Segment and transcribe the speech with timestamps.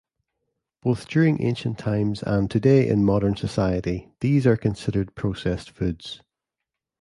[0.81, 6.23] Both during ancient times and today in modern society these are considered processed foods.